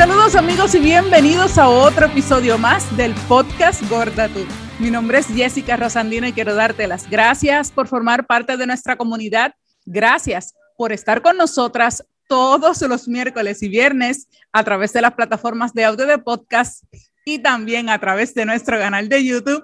[0.00, 4.46] Saludos amigos y bienvenidos a otro episodio más del podcast Gorda Tú.
[4.78, 8.96] Mi nombre es Jessica Rosandino y quiero darte las gracias por formar parte de nuestra
[8.96, 9.52] comunidad.
[9.84, 15.74] Gracias por estar con nosotras todos los miércoles y viernes a través de las plataformas
[15.74, 16.82] de audio de podcast
[17.26, 19.62] y también a través de nuestro canal de YouTube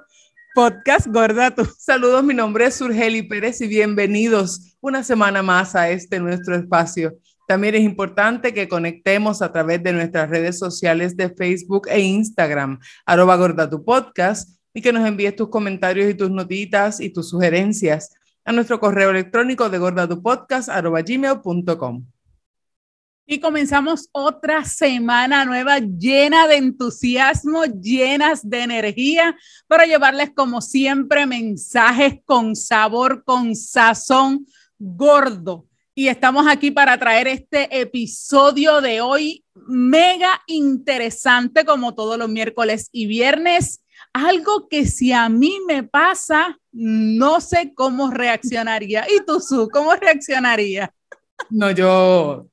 [0.54, 1.66] Podcast Gorda Tú.
[1.78, 7.16] Saludos, mi nombre es Surgeli Pérez y bienvenidos una semana más a este nuestro espacio
[7.46, 12.80] también es importante que conectemos a través de nuestras redes sociales de Facebook e Instagram,
[13.04, 17.30] arroba gorda tu podcast, y que nos envíes tus comentarios y tus notitas y tus
[17.30, 18.12] sugerencias
[18.44, 22.04] a nuestro correo electrónico de gordatupodcast arroba gmail.com.
[23.28, 31.26] Y comenzamos otra semana nueva llena de entusiasmo, llenas de energía, para llevarles como siempre
[31.26, 34.46] mensajes con sabor, con sazón
[34.78, 35.66] gordo
[35.98, 42.90] y estamos aquí para traer este episodio de hoy mega interesante como todos los miércoles
[42.92, 43.82] y viernes.
[44.12, 49.06] Algo que si a mí me pasa, no sé cómo reaccionaría.
[49.08, 50.92] ¿Y tú, Su, cómo reaccionaría?
[51.48, 52.46] No, yo,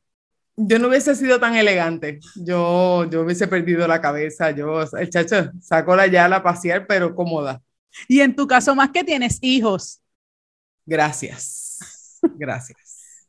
[0.56, 2.22] yo no hubiese sido tan elegante.
[2.36, 4.52] Yo, yo hubiese perdido la cabeza.
[4.52, 7.62] Yo, el chacho, sacó la yala a pasear, pero cómoda.
[8.08, 10.02] Y en tu caso, más que tienes hijos.
[10.86, 12.20] Gracias.
[12.38, 12.83] Gracias.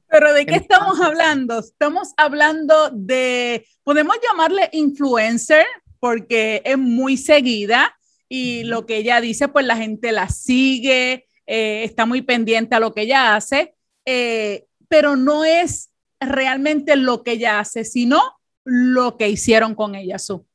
[0.08, 1.58] Pero ¿de qué estamos hablando?
[1.58, 5.66] Estamos hablando de, podemos llamarle influencer
[5.98, 7.96] porque es muy seguida
[8.28, 12.80] y lo que ella dice, pues la gente la sigue, eh, está muy pendiente a
[12.80, 18.20] lo que ella hace, eh, pero no es realmente lo que ella hace, sino
[18.64, 20.46] lo que hicieron con ella, su.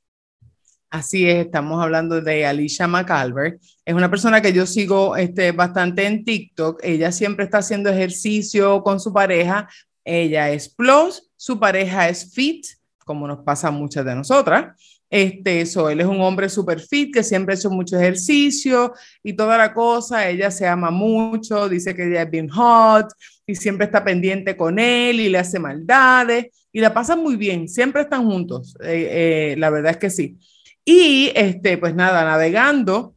[0.90, 3.62] Así es, estamos hablando de Alicia McAlbert.
[3.86, 6.80] Es una persona que yo sigo este, bastante en TikTok.
[6.84, 9.70] Ella siempre está haciendo ejercicio con su pareja.
[10.04, 12.66] Ella es plus, su pareja es fit,
[13.06, 14.76] como nos pasa a muchas de nosotras.
[15.12, 19.34] Este, eso, él es un hombre super fit que siempre ha hecho mucho ejercicio y
[19.34, 20.28] toda la cosa.
[20.28, 23.14] Ella se ama mucho, dice que ella es bien hot
[23.46, 27.68] y siempre está pendiente con él y le hace maldades y la pasan muy bien.
[27.68, 28.76] Siempre están juntos.
[28.82, 30.38] Eh, eh, la verdad es que sí.
[30.86, 33.16] Y este, pues nada, navegando,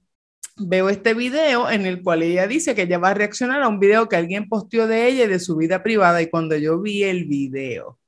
[0.57, 3.79] veo este video en el cual ella dice que ella va a reaccionar a un
[3.79, 6.21] video que alguien posteó de ella y de su vida privada.
[6.23, 7.99] Y cuando yo vi el video,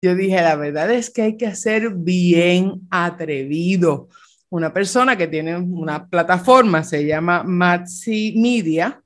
[0.00, 4.08] yo dije, la verdad es que hay que ser bien atrevido.
[4.50, 9.02] Una persona que tiene una plataforma, se llama Maxi Media,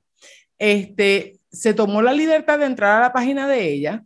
[0.57, 4.03] este, se tomó la libertad de entrar a la página de ella,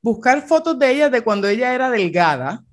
[0.00, 2.64] buscar fotos de ella de cuando ella era delgada,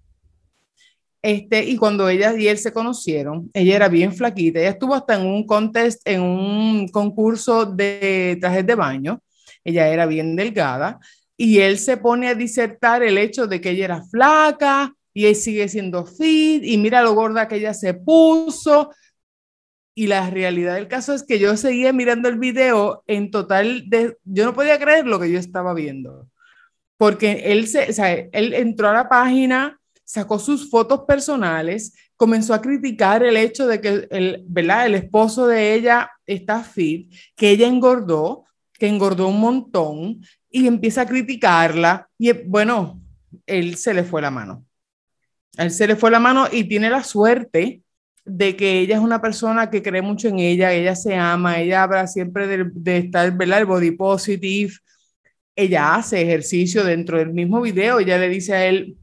[1.21, 5.15] este, y cuando ella y él se conocieron, ella era bien flaquita, ella estuvo hasta
[5.15, 9.21] en un contest, en un concurso de trajes de baño,
[9.63, 10.99] ella era bien delgada,
[11.35, 15.35] y él se pone a disertar el hecho de que ella era flaca y él
[15.35, 18.91] sigue siendo fit, y mira lo gorda que ella se puso.
[19.95, 24.15] Y la realidad del caso es que yo seguía mirando el video en total, de,
[24.23, 26.29] yo no podía creer lo que yo estaba viendo,
[26.97, 29.76] porque él, se, o sea, él entró a la página
[30.07, 34.85] sacó sus fotos personales, comenzó a criticar el hecho de que el, ¿verdad?
[34.85, 41.01] el esposo de ella está fit, que ella engordó, que engordó un montón, y empieza
[41.01, 42.09] a criticarla.
[42.17, 43.01] Y bueno,
[43.45, 44.65] él se le fue la mano.
[45.57, 47.81] Él se le fue la mano y tiene la suerte
[48.23, 51.83] de que ella es una persona que cree mucho en ella, ella se ama, ella
[51.83, 53.59] habla siempre de, de estar, ¿verdad?
[53.59, 54.73] El body positive.
[55.53, 58.95] Ella hace ejercicio dentro del mismo video, ella le dice a él,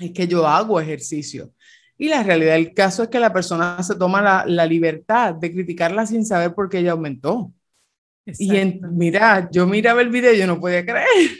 [0.00, 1.52] es que yo hago ejercicio.
[1.98, 5.52] Y la realidad del caso es que la persona se toma la, la libertad de
[5.52, 7.52] criticarla sin saber por qué ella aumentó.
[8.24, 8.50] Y
[8.92, 11.30] mira, yo miraba el video y yo no podía creer.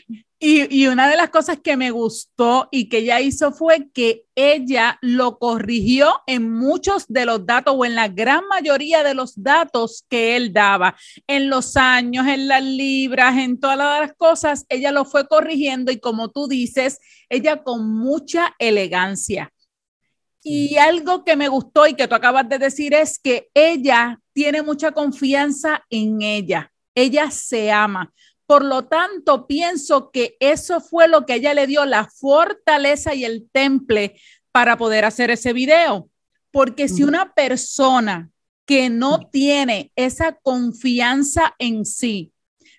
[0.44, 4.25] Y, y, una de las cosas que me gustó y que ella hizo fue que
[4.34, 9.41] ella lo corrigió en muchos de los datos o en la gran mayoría de los
[9.41, 10.97] datos que él daba,
[11.28, 16.00] en los años, en las libras, en todas las cosas, ella lo fue corrigiendo y
[16.00, 19.52] como tú dices, ella con mucha elegancia.
[20.43, 24.62] Y algo que me gustó y que tú acabas de decir es que ella tiene
[24.62, 28.12] mucha confianza en ella, ella se ama
[28.47, 33.25] por lo tanto, pienso que eso fue lo que ella le dio la fortaleza y
[33.25, 36.09] el temple para poder hacer ese video.
[36.50, 38.31] Porque si una persona
[38.67, 42.33] que no tiene esa confianza en sí,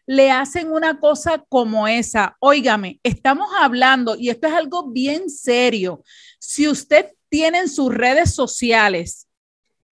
[0.05, 6.03] le hacen una cosa como esa, óigame, estamos hablando, y esto es algo bien serio,
[6.39, 9.27] si usted tiene en sus redes sociales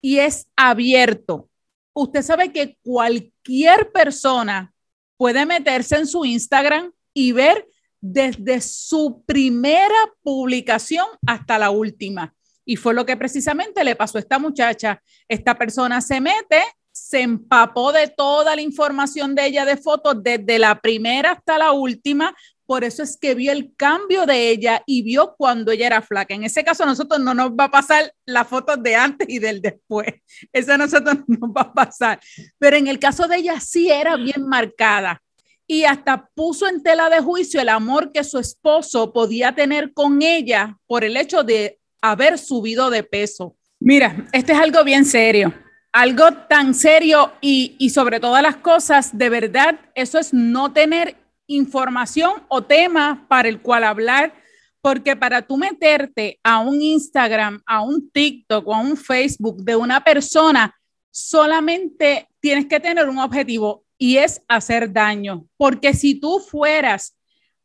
[0.02, 1.50] y es abierto,
[1.94, 4.74] usted sabe que cualquier persona
[5.22, 7.68] puede meterse en su Instagram y ver
[8.00, 12.34] desde su primera publicación hasta la última.
[12.66, 15.00] Y fue lo que precisamente le pasó a esta muchacha.
[15.28, 20.58] Esta persona se mete, se empapó de toda la información de ella de fotos desde
[20.58, 22.36] la primera hasta la última.
[22.72, 26.34] Por eso es que vio el cambio de ella y vio cuando ella era flaca.
[26.34, 29.40] En ese caso, a nosotros no nos va a pasar las fotos de antes y
[29.40, 30.08] del después.
[30.54, 32.22] Eso a nosotros no nos va a pasar.
[32.58, 35.22] Pero en el caso de ella sí era bien marcada
[35.68, 40.22] y hasta puso en tela de juicio el amor que su esposo podía tener con
[40.22, 43.58] ella por el hecho de haber subido de peso.
[43.82, 45.54] Mira, este es algo bien serio,
[45.92, 51.18] algo tan serio y, y sobre todas las cosas, de verdad, eso es no tener
[51.56, 54.34] información o tema para el cual hablar,
[54.82, 59.76] porque para tú meterte a un Instagram, a un TikTok o a un Facebook de
[59.76, 60.76] una persona,
[61.12, 65.46] solamente tienes que tener un objetivo y es hacer daño.
[65.58, 67.16] Porque si tú fueras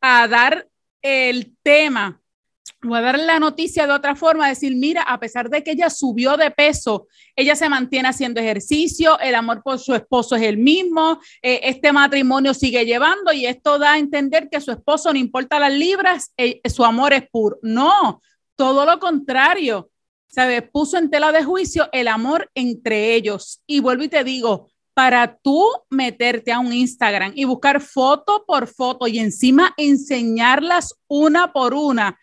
[0.00, 0.68] a dar
[1.00, 2.20] el tema
[2.88, 5.90] o a dar la noticia de otra forma, decir, mira, a pesar de que ella
[5.90, 10.58] subió de peso, ella se mantiene haciendo ejercicio, el amor por su esposo es el
[10.58, 15.18] mismo, eh, este matrimonio sigue llevando y esto da a entender que su esposo, no
[15.18, 17.58] importa las libras, eh, su amor es puro.
[17.62, 18.20] No,
[18.56, 19.90] todo lo contrario.
[20.28, 20.64] ¿Sabes?
[20.70, 23.62] Puso en tela de juicio el amor entre ellos.
[23.66, 28.66] Y vuelvo y te digo, para tú meterte a un Instagram y buscar foto por
[28.66, 32.18] foto y encima enseñarlas una por una.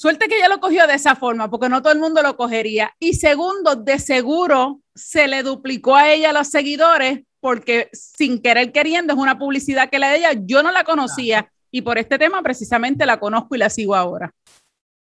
[0.00, 2.90] Suerte que ella lo cogió de esa forma, porque no todo el mundo lo cogería.
[2.98, 9.12] Y segundo, de seguro se le duplicó a ella los seguidores, porque sin querer queriendo
[9.12, 12.42] es una publicidad que la de ella, yo no la conocía y por este tema
[12.42, 14.32] precisamente la conozco y la sigo ahora.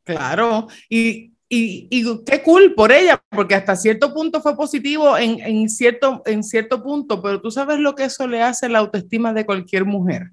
[0.04, 5.40] Claro, y y, y, qué cool por ella, porque hasta cierto punto fue positivo en,
[5.40, 8.80] en, cierto, en cierto punto, pero tú sabes lo que eso le hace a la
[8.80, 10.32] autoestima de cualquier mujer.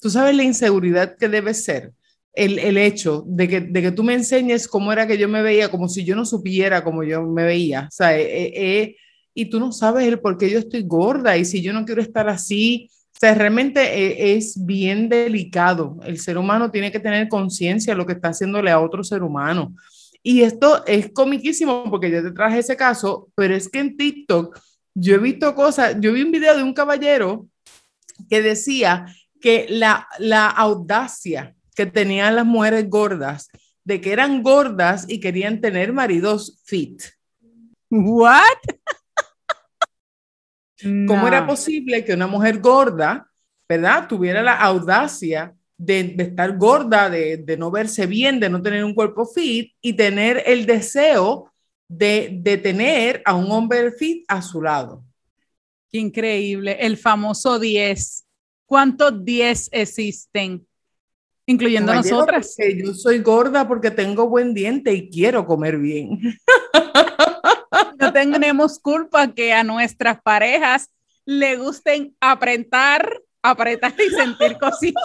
[0.00, 1.92] Tú sabes la inseguridad que debe ser
[2.38, 5.42] el, el hecho de que, de que tú me enseñes cómo era que yo me
[5.42, 7.88] veía, como si yo no supiera cómo yo me veía.
[7.88, 8.96] O sea, eh, eh, eh
[9.34, 12.00] y tú no sabes el por qué yo estoy gorda y si yo no quiero
[12.00, 12.90] estar así.
[13.14, 15.96] O sea, realmente es bien delicado.
[16.04, 19.22] El ser humano tiene que tener conciencia de lo que está haciéndole a otro ser
[19.22, 19.74] humano.
[20.22, 24.58] Y esto es comiquísimo porque yo te traje ese caso, pero es que en TikTok
[24.94, 27.46] yo he visto cosas, yo vi un video de un caballero
[28.28, 29.06] que decía
[29.40, 33.50] que la, la audacia que tenían las mujeres gordas,
[33.84, 37.00] de que eran gordas y querían tener maridos fit.
[37.88, 38.42] ¿What?
[41.06, 43.30] ¿Cómo era posible que una mujer gorda,
[43.68, 48.92] verdad, tuviera la audacia de, estar gorda, de, no verse bien, de no tener un
[48.92, 51.52] cuerpo fit y tener el deseo
[51.86, 55.04] de, tener a un hombre fit a su lado.
[55.92, 58.26] Qué increíble, el famoso 10.
[58.66, 60.66] ¿Cuántos 10 existen?
[61.48, 62.56] Incluyendo nosotras.
[62.76, 66.20] Yo soy gorda porque tengo buen diente y quiero comer bien.
[67.98, 70.88] No tenemos culpa que a nuestras parejas
[71.26, 75.04] le gusten apretar, apretar y sentir cositas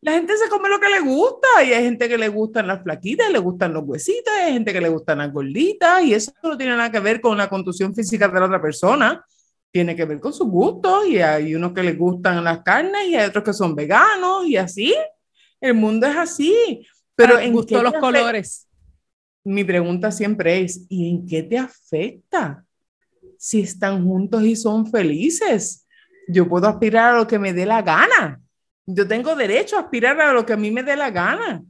[0.00, 2.82] la gente se come lo que le gusta y hay gente que le gustan las
[2.82, 6.56] flaquitas, le gustan los huesitos, hay gente que le gustan las gorditas y eso no
[6.56, 9.24] tiene nada que ver con la contusión física de la otra persona,
[9.70, 13.16] tiene que ver con sus gustos y hay unos que les gustan las carnes y
[13.16, 14.94] hay otros que son veganos y así.
[15.60, 16.86] El mundo es así.
[17.14, 18.68] Pero en gustos los colores.
[19.44, 22.64] Mi pregunta siempre es, ¿y en qué te afecta?
[23.38, 25.86] Si están juntos y son felices,
[26.28, 28.40] yo puedo aspirar a lo que me dé la gana
[28.90, 31.62] yo tengo derecho a aspirar a lo que a mí me dé la gana.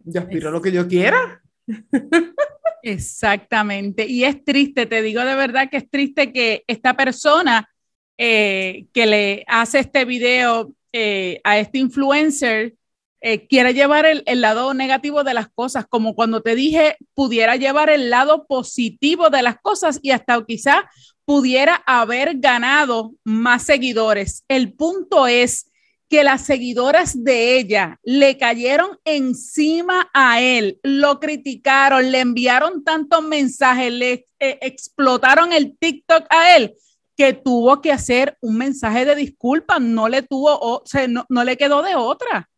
[0.00, 1.40] Yo aspiro a lo que yo quiera.
[2.84, 4.06] Exactamente.
[4.06, 7.70] Y es triste, te digo de verdad que es triste que esta persona
[8.18, 12.74] eh, que le hace este video eh, a este influencer
[13.22, 17.56] eh, quiera llevar el, el, lado negativo de las cosas, como cuando te dije, pudiera
[17.56, 20.90] llevar el lado positivo de las cosas y hasta quizá
[21.24, 24.44] pudiera haber ganado más seguidores.
[24.46, 25.70] El punto es
[26.14, 33.20] que las seguidoras de ella le cayeron encima a él, lo criticaron, le enviaron tantos
[33.24, 36.76] mensajes, le eh, explotaron el TikTok a él,
[37.16, 41.42] que tuvo que hacer un mensaje de disculpa, no le tuvo, o sea, no, no
[41.42, 42.48] le quedó de otra.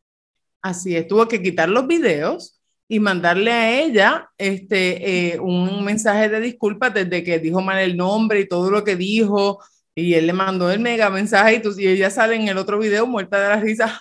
[0.60, 6.28] Así es, tuvo que quitar los videos y mandarle a ella este, eh, un mensaje
[6.28, 9.60] de disculpa desde que dijo mal el nombre y todo lo que dijo,
[9.98, 13.40] y él le mandó el mega mensaje y, ella sale en el otro video muerta
[13.40, 14.00] de la risa.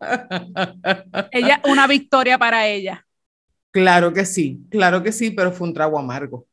[1.32, 3.04] ella, una victoria para ella.
[3.72, 6.46] Claro que sí, claro que sí, pero fue un trago amargo.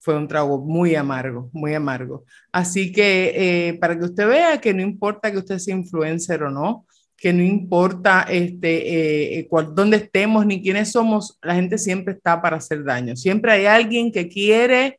[0.00, 2.24] fue un trago muy amargo, muy amargo.
[2.52, 6.50] Así que eh, para que usted vea que no importa que usted sea influencer o
[6.50, 12.42] no, que no importa este, eh, dónde estemos ni quiénes somos, la gente siempre está
[12.42, 13.16] para hacer daño.
[13.16, 14.98] Siempre hay alguien que quiere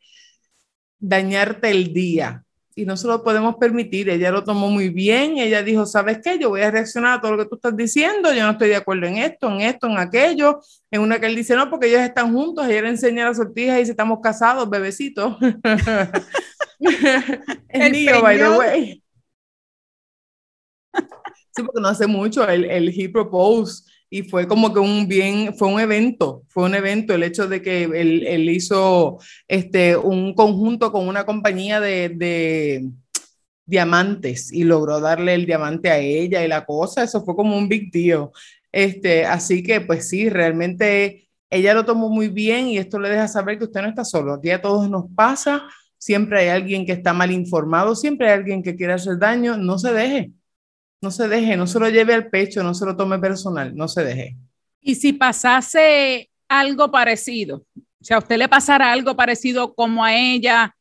[0.98, 2.45] dañarte el día
[2.78, 4.10] y no se lo podemos permitir.
[4.10, 5.38] Ella lo tomó muy bien.
[5.38, 6.38] Ella dijo, ¿sabes qué?
[6.38, 8.34] Yo voy a reaccionar a todo lo que tú estás diciendo.
[8.34, 10.60] Yo no estoy de acuerdo en esto, en esto, en aquello.
[10.92, 12.68] En una que él dice, no, porque ellos están juntos.
[12.68, 15.38] Ella le enseña las sortijas y dice, estamos casados, bebecito.
[17.70, 19.04] es mío, by the way.
[21.56, 23.84] Sí, porque no hace mucho, el, el He Propose
[24.16, 27.62] y fue como que un bien, fue un evento, fue un evento el hecho de
[27.62, 32.90] que él, él hizo este, un conjunto con una compañía de, de,
[33.66, 37.68] diamantes y logró darle el diamante a ella y la cosa, eso fue como un
[37.68, 38.30] big deal.
[38.72, 43.28] Este, así que pues sí, realmente ella lo tomó muy bien y esto le deja
[43.28, 45.64] saber que usted no está solo, a día a todos nos pasa,
[45.98, 49.78] siempre hay alguien que está mal informado, siempre hay alguien que quiere hacer daño, no
[49.78, 50.32] se deje
[51.02, 53.88] no se deje, no se lo lleve al pecho, no se lo tome personal, no
[53.88, 54.36] se deje.
[54.82, 57.66] Y si pasase algo parecido,
[58.02, 60.76] si a usted le pasara algo parecido como a ella,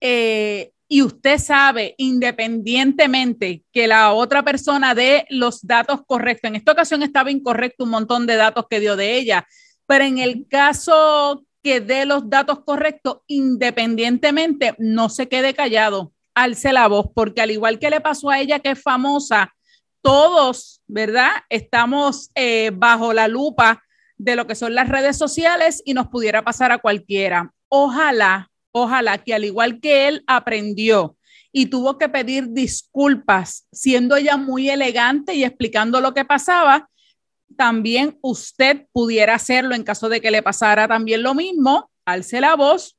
[0.00, 6.72] eh, y usted sabe independientemente que la otra persona dé los datos correctos, en esta
[6.72, 9.46] ocasión estaba incorrecto un montón de datos que dio de ella,
[9.86, 16.72] pero en el caso que dé los datos correctos, independientemente, no se quede callado, alce
[16.72, 19.55] la voz, porque al igual que le pasó a ella que es famosa,
[20.06, 21.32] todos, ¿verdad?
[21.50, 23.82] Estamos eh, bajo la lupa
[24.16, 27.52] de lo que son las redes sociales y nos pudiera pasar a cualquiera.
[27.68, 31.16] Ojalá, ojalá que al igual que él aprendió
[31.50, 36.88] y tuvo que pedir disculpas, siendo ella muy elegante y explicando lo que pasaba,
[37.56, 42.54] también usted pudiera hacerlo en caso de que le pasara también lo mismo, alce la
[42.54, 42.96] voz,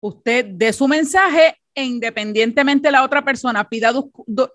[0.00, 3.92] usted dé su mensaje e independientemente la otra persona pida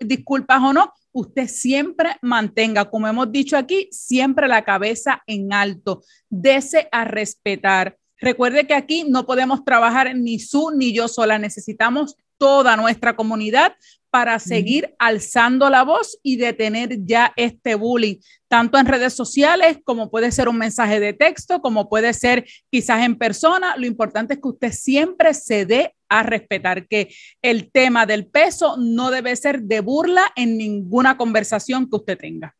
[0.00, 6.02] disculpas o no, usted siempre mantenga, como hemos dicho aquí, siempre la cabeza en alto,
[6.28, 7.96] dese a respetar.
[8.18, 13.76] Recuerde que aquí no podemos trabajar ni su ni yo sola, necesitamos toda nuestra comunidad
[14.12, 18.16] para seguir alzando la voz y detener ya este bullying,
[18.46, 23.06] tanto en redes sociales como puede ser un mensaje de texto, como puede ser quizás
[23.06, 23.74] en persona.
[23.78, 27.08] Lo importante es que usted siempre se dé a respetar, que
[27.40, 32.54] el tema del peso no debe ser de burla en ninguna conversación que usted tenga.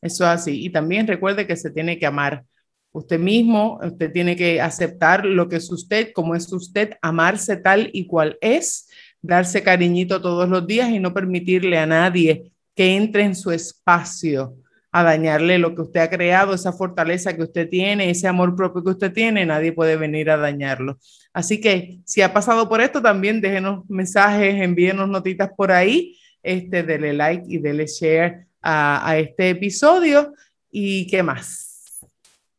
[0.00, 0.64] Eso así.
[0.64, 2.44] Y también recuerde que se tiene que amar
[2.92, 7.90] usted mismo, usted tiene que aceptar lo que es usted, como es usted, amarse tal
[7.92, 8.88] y cual es
[9.22, 14.54] darse cariñito todos los días y no permitirle a nadie que entre en su espacio
[14.92, 18.82] a dañarle lo que usted ha creado, esa fortaleza que usted tiene, ese amor propio
[18.82, 20.98] que usted tiene, nadie puede venir a dañarlo.
[21.32, 26.82] Así que si ha pasado por esto, también déjenos mensajes, envíenos notitas por ahí, este,
[26.82, 30.32] dele like y dele share a, a este episodio.
[30.70, 32.00] ¿Y qué más?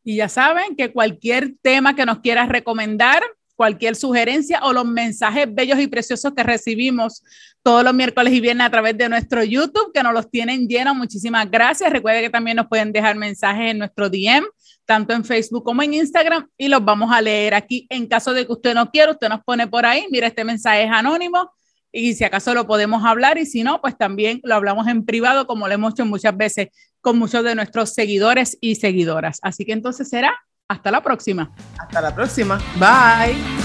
[0.03, 3.21] Y ya saben que cualquier tema que nos quieras recomendar,
[3.61, 7.23] cualquier sugerencia o los mensajes bellos y preciosos que recibimos
[7.61, 10.95] todos los miércoles y viernes a través de nuestro YouTube, que nos los tienen llenos.
[10.95, 11.91] Muchísimas gracias.
[11.91, 14.43] Recuerde que también nos pueden dejar mensajes en nuestro DM,
[14.83, 17.85] tanto en Facebook como en Instagram, y los vamos a leer aquí.
[17.91, 20.85] En caso de que usted no quiera, usted nos pone por ahí, mira, este mensaje
[20.85, 21.51] es anónimo.
[21.91, 25.45] Y si acaso lo podemos hablar y si no, pues también lo hablamos en privado,
[25.45, 29.37] como lo hemos hecho muchas veces con muchos de nuestros seguidores y seguidoras.
[29.43, 30.33] Así que entonces será
[30.71, 31.49] hasta la próxima.
[31.77, 32.59] Hasta la próxima.
[32.75, 33.60] Bye.